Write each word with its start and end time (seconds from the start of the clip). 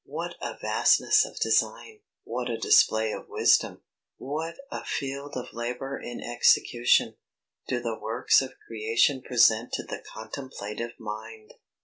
What 0.07 0.33
a 0.41 0.57
vastness 0.59 1.25
of 1.25 1.39
design! 1.39 1.99
What 2.23 2.49
a 2.49 2.57
display 2.57 3.11
of 3.11 3.29
wisdom! 3.29 3.83
What 4.17 4.55
a 4.71 4.83
field 4.83 5.37
of 5.37 5.53
labour 5.53 5.99
in 5.99 6.23
execution, 6.23 7.17
do 7.67 7.79
the 7.79 7.99
works 7.99 8.41
of 8.41 8.55
creation 8.65 9.21
present 9.21 9.73
to 9.73 9.83
the 9.83 10.03
contemplative 10.11 10.93
mind! 10.99 11.53